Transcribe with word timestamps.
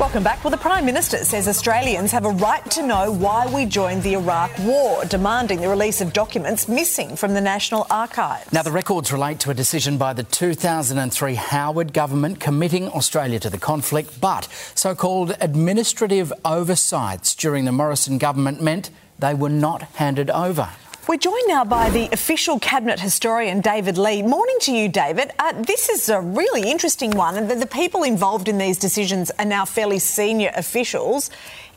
Welcome 0.00 0.22
back. 0.22 0.42
Well, 0.42 0.50
the 0.50 0.56
Prime 0.56 0.86
Minister 0.86 1.18
says 1.24 1.46
Australians 1.46 2.10
have 2.12 2.24
a 2.24 2.30
right 2.30 2.64
to 2.70 2.82
know 2.82 3.12
why 3.12 3.46
we 3.52 3.66
joined 3.66 4.02
the 4.02 4.14
Iraq 4.14 4.50
War, 4.60 5.04
demanding 5.04 5.60
the 5.60 5.68
release 5.68 6.00
of 6.00 6.14
documents 6.14 6.68
missing 6.68 7.16
from 7.16 7.34
the 7.34 7.40
National 7.42 7.86
Archives. 7.90 8.50
Now, 8.50 8.62
the 8.62 8.72
records 8.72 9.12
relate 9.12 9.40
to 9.40 9.50
a 9.50 9.54
decision 9.54 9.98
by 9.98 10.14
the 10.14 10.22
2003 10.22 11.34
Howard 11.34 11.92
government 11.92 12.40
committing 12.40 12.88
Australia 12.88 13.38
to 13.40 13.50
the 13.50 13.58
conflict, 13.58 14.18
but 14.22 14.48
so 14.74 14.94
called 14.94 15.36
administrative 15.38 16.32
oversights 16.46 17.34
during 17.34 17.66
the 17.66 17.72
Morrison 17.72 18.16
government 18.16 18.62
meant 18.62 18.88
they 19.18 19.34
were 19.34 19.50
not 19.50 19.82
handed 19.96 20.30
over. 20.30 20.70
We're 21.08 21.16
joined 21.16 21.48
now 21.48 21.64
by 21.64 21.88
the 21.88 22.10
official 22.12 22.60
cabinet 22.60 23.00
historian 23.00 23.62
David 23.62 23.96
Lee. 23.96 24.22
Morning 24.22 24.56
to 24.60 24.72
you, 24.72 24.88
David. 24.88 25.32
Uh, 25.38 25.52
this 25.62 25.88
is 25.88 26.10
a 26.10 26.20
really 26.20 26.70
interesting 26.70 27.12
one, 27.12 27.36
and 27.36 27.50
the, 27.50 27.54
the 27.54 27.66
people 27.66 28.02
involved 28.02 28.48
in 28.48 28.58
these 28.58 28.78
decisions 28.78 29.30
are 29.38 29.46
now 29.46 29.64
fairly 29.64 29.98
senior 29.98 30.52
officials. 30.54 31.30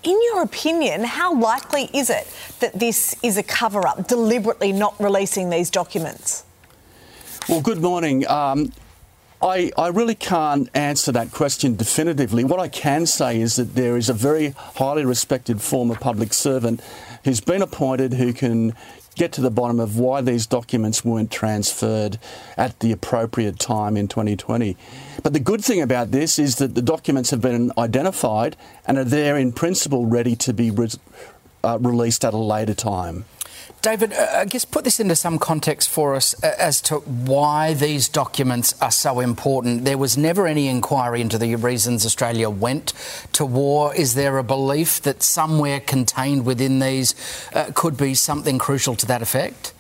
In 0.04 0.20
your 0.26 0.44
opinion, 0.44 1.06
how 1.06 1.34
likely 1.34 1.90
is 1.94 2.10
it 2.10 2.28
that 2.60 2.78
this 2.78 3.16
is 3.24 3.38
a 3.38 3.44
cover 3.44 3.88
up, 3.88 4.08
deliberately 4.10 4.74
not 4.74 4.94
releasing 5.00 5.50
these 5.50 5.70
documents? 5.70 6.44
Well, 7.48 7.62
good 7.62 7.82
morning. 7.82 8.28
Um, 8.28 8.74
I, 9.42 9.72
I, 9.78 9.88
really 9.88 10.16
can't 10.16 10.70
answer 10.74 11.12
that 11.14 11.32
question 11.32 11.76
definitively. 11.76 12.44
What 12.44 12.60
I 12.62 12.70
can 12.70 13.06
say 13.06 13.42
is 13.42 13.58
that 13.58 13.76
there 13.76 13.98
is 13.98 14.10
a 14.10 14.14
very 14.14 14.50
highly 14.50 15.04
respected 15.04 15.62
former 15.62 15.96
public 15.96 16.34
servant 16.34 16.82
who's 17.26 17.42
been 17.42 17.62
appointed 17.62 18.14
who 18.14 18.32
can 18.32 18.74
get 19.16 19.32
to 19.34 19.42
the 19.42 19.52
bottom 19.52 19.80
of 19.80 19.98
why 19.98 20.22
these 20.22 20.46
documents 20.46 21.06
weren't 21.06 21.32
transferred 21.32 22.20
at 22.58 22.80
the 22.80 22.92
appropriate 22.92 23.60
time 23.60 23.96
in 23.98 24.08
2020. 24.08 24.76
But 25.22 25.34
the 25.34 25.40
good 25.40 25.64
thing 25.64 25.82
about 25.82 26.12
this 26.12 26.40
is 26.40 26.56
that 26.58 26.76
the 26.76 26.82
documents 26.82 27.30
have 27.32 27.42
been 27.42 27.72
identified 27.78 28.56
and 28.86 28.98
are 28.98 29.04
there 29.04 29.38
in 29.38 29.52
principle 29.52 30.06
ready 30.06 30.36
to 30.38 30.54
be 30.54 30.72
re- 30.72 30.90
uh, 31.64 31.78
released 31.80 32.26
at 32.26 32.34
a 32.34 32.38
later 32.38 32.74
time. 32.74 33.26
David, 33.82 34.14
uh, 34.14 34.28
I 34.36 34.46
guess 34.46 34.64
put 34.66 34.84
this 34.84 35.00
into 35.00 35.16
some 35.16 35.38
context 35.38 35.90
for 35.90 36.16
us 36.16 36.42
uh, 36.44 36.54
as 36.58 36.82
to 36.84 37.00
why 37.00 37.74
these 37.74 38.08
documents 38.08 38.74
are 38.82 38.92
so 38.92 39.20
important. 39.20 39.84
There 39.84 39.98
was 39.98 40.18
never 40.18 40.48
any 40.48 40.68
inquiry 40.68 41.22
into 41.22 41.38
the 41.38 41.56
reasons 41.56 42.06
Australia 42.06 42.50
went 42.50 42.94
to 43.34 43.46
war. 43.46 43.94
Is 43.94 44.16
there 44.16 44.38
a 44.38 44.44
belief 44.44 45.02
that 45.02 45.22
somewhere 45.22 45.80
contained 45.80 46.46
within 46.46 46.80
these 46.80 47.14
uh, 47.54 47.72
could 47.74 47.98
be 47.98 48.14
something 48.14 48.58
crucial 48.58 48.96
to 48.96 49.06
that 49.06 49.22
effect? 49.22 49.74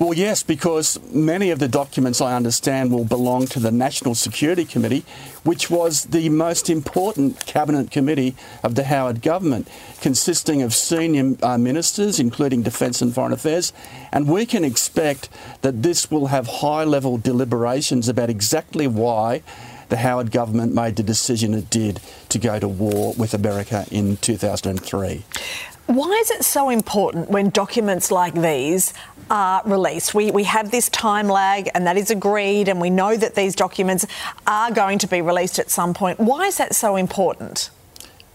Well, 0.00 0.14
yes, 0.14 0.42
because 0.42 0.98
many 1.12 1.50
of 1.50 1.58
the 1.58 1.68
documents 1.68 2.22
I 2.22 2.34
understand 2.34 2.90
will 2.90 3.04
belong 3.04 3.44
to 3.48 3.60
the 3.60 3.70
National 3.70 4.14
Security 4.14 4.64
Committee, 4.64 5.04
which 5.42 5.68
was 5.68 6.04
the 6.04 6.30
most 6.30 6.70
important 6.70 7.44
cabinet 7.44 7.90
committee 7.90 8.34
of 8.64 8.76
the 8.76 8.84
Howard 8.84 9.20
government, 9.20 9.68
consisting 10.00 10.62
of 10.62 10.72
senior 10.72 11.36
uh, 11.42 11.58
ministers, 11.58 12.18
including 12.18 12.62
Defence 12.62 13.02
and 13.02 13.14
Foreign 13.14 13.34
Affairs. 13.34 13.74
And 14.10 14.26
we 14.26 14.46
can 14.46 14.64
expect 14.64 15.28
that 15.60 15.82
this 15.82 16.10
will 16.10 16.28
have 16.28 16.46
high 16.46 16.84
level 16.84 17.18
deliberations 17.18 18.08
about 18.08 18.30
exactly 18.30 18.86
why 18.86 19.42
the 19.90 19.98
Howard 19.98 20.30
government 20.30 20.72
made 20.74 20.96
the 20.96 21.02
decision 21.02 21.52
it 21.52 21.68
did 21.68 22.00
to 22.30 22.38
go 22.38 22.58
to 22.58 22.68
war 22.68 23.12
with 23.14 23.34
America 23.34 23.84
in 23.90 24.16
2003. 24.16 25.24
Why 25.86 26.10
is 26.22 26.30
it 26.30 26.44
so 26.44 26.70
important 26.70 27.30
when 27.30 27.50
documents 27.50 28.12
like 28.12 28.34
these 28.34 28.94
are 29.28 29.60
released? 29.66 30.14
We, 30.14 30.30
we 30.30 30.44
have 30.44 30.70
this 30.70 30.88
time 30.88 31.26
lag, 31.26 31.68
and 31.74 31.84
that 31.88 31.96
is 31.96 32.12
agreed, 32.12 32.68
and 32.68 32.80
we 32.80 32.90
know 32.90 33.16
that 33.16 33.34
these 33.34 33.56
documents 33.56 34.06
are 34.46 34.70
going 34.70 34.98
to 35.00 35.08
be 35.08 35.20
released 35.20 35.58
at 35.58 35.68
some 35.68 35.92
point. 35.92 36.20
Why 36.20 36.46
is 36.46 36.58
that 36.58 36.76
so 36.76 36.94
important? 36.94 37.70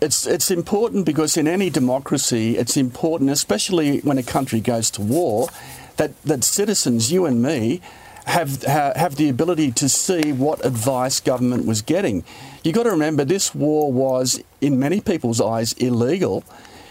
It's, 0.01 0.27
it's 0.27 0.51
important 0.51 1.05
because 1.05 1.37
in 1.37 1.47
any 1.47 1.69
democracy, 1.69 2.57
it's 2.57 2.75
important, 2.75 3.29
especially 3.29 3.99
when 3.99 4.17
a 4.17 4.23
country 4.23 4.59
goes 4.59 4.91
to 4.91 5.01
war, 5.01 5.47
that, 5.95 6.21
that 6.23 6.43
citizens, 6.43 7.09
you 7.09 7.25
and 7.25 7.41
me, 7.41 7.79
have 8.25 8.63
have 8.63 9.15
the 9.15 9.29
ability 9.29 9.71
to 9.71 9.87
see 9.87 10.31
what 10.31 10.65
advice 10.65 11.19
government 11.19 11.65
was 11.65 11.81
getting. 11.81 12.23
You've 12.63 12.75
got 12.75 12.83
to 12.83 12.91
remember 12.91 13.23
this 13.23 13.53
war 13.53 13.91
was, 13.91 14.41
in 14.61 14.79
many 14.79 14.99
people's 14.99 15.39
eyes, 15.39 15.73
illegal. 15.73 16.43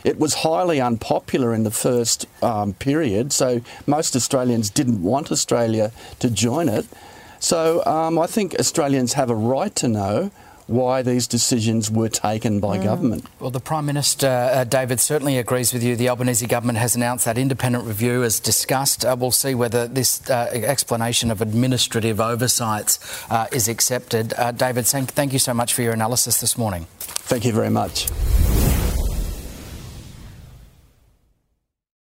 It 0.05 0.19
was 0.19 0.35
highly 0.35 0.81
unpopular 0.81 1.55
in 1.55 1.65
the 1.65 1.71
first 1.71 2.27
um, 2.43 2.75
period, 2.75 3.33
so 3.33 3.63
most 3.87 4.15
Australians 4.15 4.71
didn't 4.71 5.03
want 5.03 5.33
Australia 5.33 5.93
to 6.19 6.31
join 6.31 6.69
it. 6.69 6.87
So 7.41 7.85
um, 7.85 8.19
I 8.19 8.27
think 8.27 8.55
Australians 8.59 9.15
have 9.15 9.31
a 9.31 9.35
right 9.35 9.75
to 9.77 9.89
know 9.89 10.31
why 10.67 11.03
these 11.03 11.27
decisions 11.27 11.91
were 11.91 12.09
taken 12.09 12.61
by 12.61 12.79
mm. 12.79 12.85
government. 12.85 13.27
Well, 13.41 13.51
the 13.51 13.61
Prime 13.61 13.87
Minister, 13.87 14.27
uh, 14.27 14.65
David, 14.65 15.01
certainly 15.01 15.39
agrees 15.39 15.73
with 15.73 15.83
you. 15.83 15.97
The 15.97 16.09
Albanese 16.09 16.47
government 16.47 16.79
has 16.79 16.97
announced 16.97 17.25
that 17.27 17.37
independent 17.39 17.85
review 17.85 18.23
as 18.23 18.41
discussed. 18.41 19.05
Uh, 19.05 19.17
we'll 19.19 19.31
see 19.31 19.55
whether 19.55 19.87
this 19.87 20.29
uh, 20.31 20.51
explanation 20.53 21.31
of 21.31 21.41
administrative 21.41 22.21
oversights 22.21 22.99
uh, 23.31 23.47
is 23.53 23.69
accepted. 23.69 24.33
Uh, 24.35 24.53
David, 24.53 24.87
thank 24.87 25.33
you 25.33 25.39
so 25.39 25.53
much 25.55 25.75
for 25.75 25.83
your 25.83 25.93
analysis 25.93 26.41
this 26.41 26.57
morning. 26.57 26.87
Thank 26.99 27.45
you 27.45 27.53
very 27.53 27.71
much. 27.71 28.09